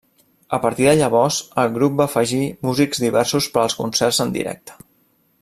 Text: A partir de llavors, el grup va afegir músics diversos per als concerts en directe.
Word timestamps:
A 0.57 0.59
partir 0.61 0.87
de 0.87 0.93
llavors, 1.01 1.37
el 1.63 1.69
grup 1.75 1.99
va 1.99 2.07
afegir 2.13 2.41
músics 2.69 3.05
diversos 3.05 3.51
per 3.59 3.63
als 3.67 3.77
concerts 3.83 4.25
en 4.27 4.35
directe. 4.41 4.81